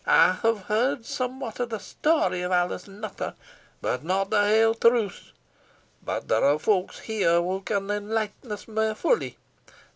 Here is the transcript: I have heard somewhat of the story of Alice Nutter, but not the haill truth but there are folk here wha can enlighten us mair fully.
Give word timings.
I 0.07 0.31
have 0.41 0.63
heard 0.63 1.05
somewhat 1.05 1.59
of 1.59 1.69
the 1.69 1.77
story 1.77 2.41
of 2.41 2.51
Alice 2.51 2.87
Nutter, 2.87 3.35
but 3.83 4.03
not 4.03 4.31
the 4.31 4.41
haill 4.45 4.73
truth 4.73 5.31
but 6.03 6.27
there 6.27 6.43
are 6.43 6.57
folk 6.57 6.93
here 6.93 7.39
wha 7.39 7.59
can 7.59 7.91
enlighten 7.91 8.51
us 8.51 8.67
mair 8.67 8.95
fully. 8.95 9.37